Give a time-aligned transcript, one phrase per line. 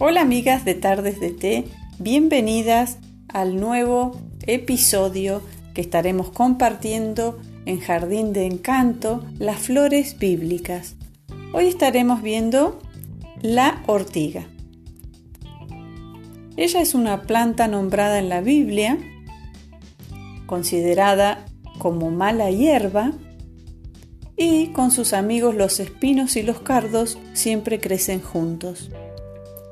[0.00, 1.64] Hola amigas de Tardes de Té,
[1.98, 5.42] bienvenidas al nuevo episodio
[5.74, 10.94] que estaremos compartiendo en Jardín de Encanto, las flores bíblicas.
[11.52, 12.78] Hoy estaremos viendo
[13.42, 14.46] la ortiga.
[16.56, 18.98] Ella es una planta nombrada en la Biblia,
[20.46, 21.44] considerada
[21.80, 23.14] como mala hierba,
[24.36, 28.92] y con sus amigos los espinos y los cardos siempre crecen juntos.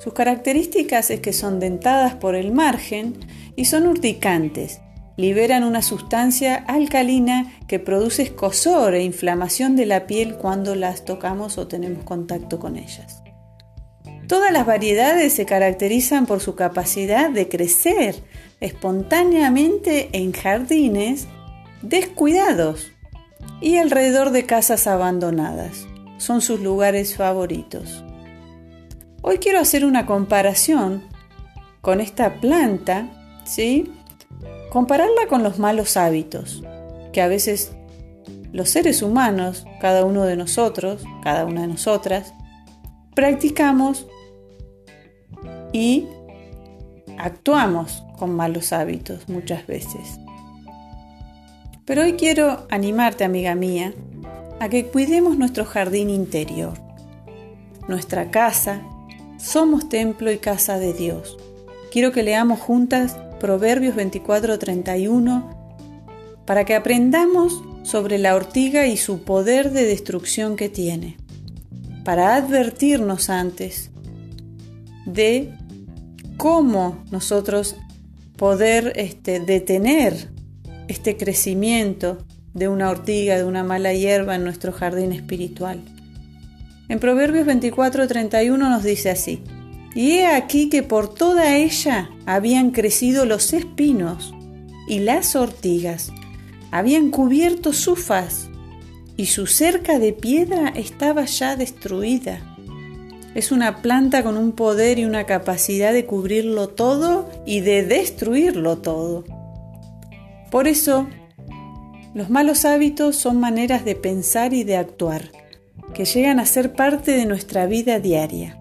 [0.07, 3.17] Sus características es que son dentadas por el margen
[3.57, 4.81] y son urticantes.
[5.17, 11.59] Liberan una sustancia alcalina que produce escosor e inflamación de la piel cuando las tocamos
[11.59, 13.21] o tenemos contacto con ellas.
[14.29, 18.15] Todas las variedades se caracterizan por su capacidad de crecer
[18.61, 21.27] espontáneamente en jardines
[21.83, 22.93] descuidados
[23.61, 25.85] y alrededor de casas abandonadas.
[26.19, 28.05] Son sus lugares favoritos.
[29.23, 31.03] Hoy quiero hacer una comparación
[31.81, 33.09] con esta planta,
[33.45, 33.93] ¿sí?
[34.71, 36.63] Compararla con los malos hábitos
[37.13, 37.73] que a veces
[38.53, 42.35] los seres humanos, cada uno de nosotros, cada una de nosotras,
[43.15, 44.07] practicamos
[45.73, 46.07] y
[47.19, 50.19] actuamos con malos hábitos muchas veces.
[51.85, 53.95] Pero hoy quiero animarte, amiga mía,
[54.59, 56.75] a que cuidemos nuestro jardín interior,
[57.89, 58.83] nuestra casa.
[59.47, 61.39] Somos templo y casa de Dios.
[61.93, 65.45] Quiero que leamos juntas Proverbios 24:31
[66.45, 71.17] para que aprendamos sobre la ortiga y su poder de destrucción que tiene,
[72.03, 73.91] para advertirnos antes
[75.07, 75.55] de
[76.37, 77.77] cómo nosotros
[78.37, 80.29] poder este, detener
[80.89, 82.19] este crecimiento
[82.53, 85.85] de una ortiga, de una mala hierba en nuestro jardín espiritual.
[86.89, 89.43] En Proverbios 24:31 nos dice así,
[89.95, 94.35] y he aquí que por toda ella habían crecido los espinos
[94.87, 96.13] y las ortigas,
[96.71, 98.49] habían cubierto su faz,
[99.17, 102.57] y su cerca de piedra estaba ya destruida.
[103.35, 108.79] Es una planta con un poder y una capacidad de cubrirlo todo y de destruirlo
[108.79, 109.25] todo.
[110.51, 111.09] Por eso,
[112.15, 115.33] los malos hábitos son maneras de pensar y de actuar,
[115.97, 118.61] que llegan a ser parte de nuestra vida diaria.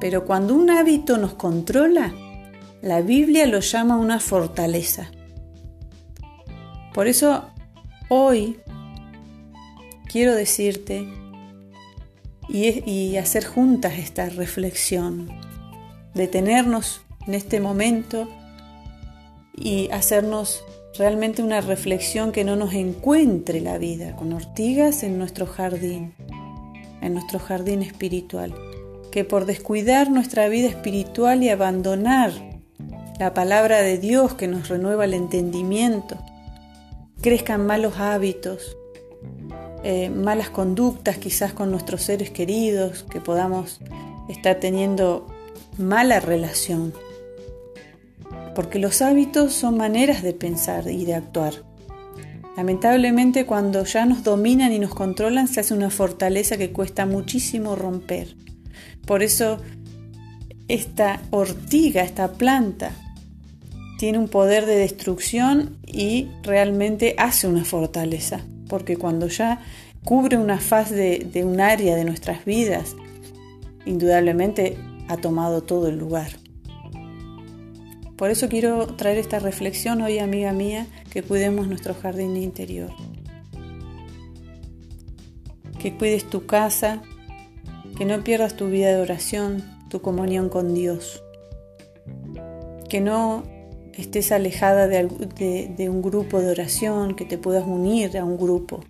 [0.00, 2.12] Pero cuando un hábito nos controla,
[2.82, 5.12] la Biblia lo llama una fortaleza.
[6.92, 7.44] Por eso,
[8.08, 8.58] hoy
[10.08, 11.06] quiero decirte
[12.48, 15.28] y, hacer juntas esta reflexión,
[16.14, 18.28] detenernos en este momento
[19.56, 20.64] y hacernos
[20.96, 26.14] realmente una reflexión que no nos encuentre la vida con ortigas en nuestro jardín,
[27.00, 28.54] en nuestro jardín espiritual,
[29.10, 32.32] que por descuidar nuestra vida espiritual y abandonar
[33.18, 36.16] la palabra de Dios que nos renueva el entendimiento,
[37.20, 38.76] crezcan malos hábitos,
[39.82, 43.80] eh, malas conductas quizás con nuestros seres queridos, que podamos
[44.28, 45.26] estar teniendo
[45.76, 46.92] mala relación
[48.54, 51.54] porque los hábitos son maneras de pensar y de actuar.
[52.56, 57.74] Lamentablemente cuando ya nos dominan y nos controlan se hace una fortaleza que cuesta muchísimo
[57.74, 58.36] romper.
[59.06, 59.58] Por eso
[60.68, 62.92] esta ortiga, esta planta,
[63.98, 69.60] tiene un poder de destrucción y realmente hace una fortaleza, porque cuando ya
[70.04, 72.94] cubre una faz de, de un área de nuestras vidas,
[73.84, 74.76] indudablemente
[75.08, 76.43] ha tomado todo el lugar.
[78.16, 82.90] Por eso quiero traer esta reflexión hoy, amiga mía, que cuidemos nuestro jardín interior.
[85.78, 87.02] Que cuides tu casa,
[87.96, 91.24] que no pierdas tu vida de oración, tu comunión con Dios.
[92.88, 93.42] Que no
[93.92, 98.80] estés alejada de, de, un grupo de oración, que te puedas unir a un grupo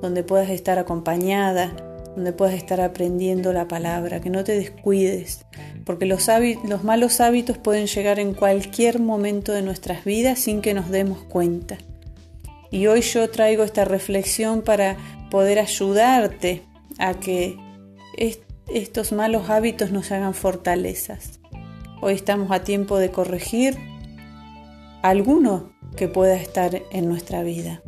[0.00, 1.89] donde puedas estar acompañada,
[2.20, 5.46] donde puedas estar aprendiendo la palabra, que no te descuides,
[5.86, 6.28] porque los,
[6.68, 11.24] los malos hábitos pueden llegar en cualquier momento de nuestras vidas sin que nos demos
[11.24, 11.78] cuenta.
[12.70, 14.98] Y hoy yo traigo esta reflexión para
[15.30, 16.62] poder ayudarte
[16.98, 17.56] a que
[18.68, 21.40] estos malos hábitos nos hagan fortalezas.
[22.02, 23.78] Hoy estamos a tiempo de corregir
[25.00, 27.80] alguno que pueda estar en nuestra vida.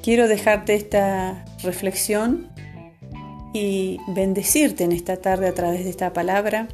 [0.00, 2.48] Quiero dejarte esta reflexión
[3.52, 6.68] y bendecirte en esta tarde a través de esta palabra.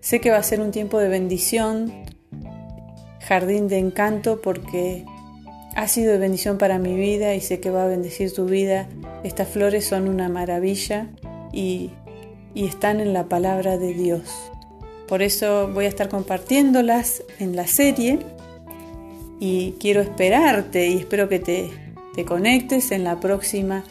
[0.00, 1.92] Sé que va a ser un tiempo de bendición,
[3.20, 5.04] jardín de encanto, porque
[5.76, 8.88] ha sido de bendición para mi vida y sé que va a bendecir tu vida.
[9.22, 11.08] Estas flores son una maravilla
[11.52, 11.90] y,
[12.54, 14.50] y están en la palabra de Dios.
[15.06, 18.18] Por eso voy a estar compartiéndolas en la serie
[19.40, 21.70] y quiero esperarte y espero que te,
[22.14, 23.84] te conectes en la próxima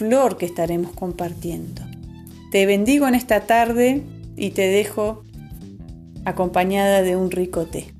[0.00, 1.82] flor que estaremos compartiendo.
[2.50, 4.02] Te bendigo en esta tarde
[4.34, 5.24] y te dejo
[6.24, 7.92] acompañada de un rico té.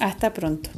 [0.00, 0.70] Hasta pronto.